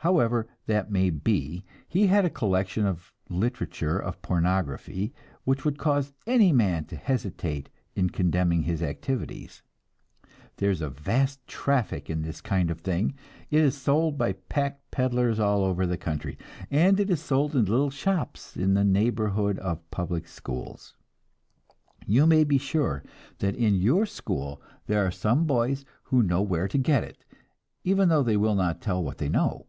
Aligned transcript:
However 0.00 0.46
that 0.66 0.88
may 0.88 1.10
be, 1.10 1.64
he 1.88 2.06
had 2.06 2.24
a 2.24 2.30
collection 2.30 2.86
of 2.86 3.12
the 3.26 3.34
literature 3.34 3.98
of 3.98 4.22
pornography 4.22 5.12
which 5.42 5.64
would 5.64 5.78
cause 5.78 6.12
any 6.28 6.52
man 6.52 6.84
to 6.84 6.94
hesitate 6.94 7.68
in 7.96 8.10
condemning 8.10 8.62
his 8.62 8.84
activities. 8.84 9.62
There 10.58 10.70
is 10.70 10.80
a 10.80 10.90
vast 10.90 11.44
traffic 11.48 12.08
in 12.08 12.22
this 12.22 12.40
kind 12.40 12.70
of 12.70 12.82
thing; 12.82 13.14
it 13.50 13.58
is 13.60 13.76
sold 13.76 14.16
by 14.16 14.34
pack 14.34 14.80
peddlers 14.92 15.40
all 15.40 15.64
over 15.64 15.88
the 15.88 15.98
country, 15.98 16.38
and 16.70 17.00
it 17.00 17.10
is 17.10 17.20
sold 17.20 17.56
in 17.56 17.64
little 17.64 17.90
shops 17.90 18.56
in 18.56 18.74
the 18.74 18.84
neighborhood 18.84 19.58
of 19.58 19.90
public 19.90 20.28
schools. 20.28 20.96
You 22.06 22.26
may 22.26 22.44
be 22.44 22.58
sure 22.58 23.02
that 23.38 23.56
in 23.56 23.74
your 23.74 24.06
school 24.06 24.62
there 24.86 25.04
are 25.04 25.10
some 25.10 25.46
boys 25.46 25.84
who 26.04 26.22
know 26.22 26.42
where 26.42 26.68
to 26.68 26.78
get 26.78 27.02
it, 27.02 27.24
even 27.82 28.08
though 28.08 28.22
they 28.22 28.36
will 28.36 28.54
not 28.54 28.80
tell 28.80 29.02
what 29.02 29.18
they 29.18 29.28
know. 29.28 29.66